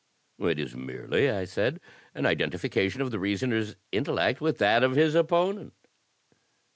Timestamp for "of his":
4.81-5.13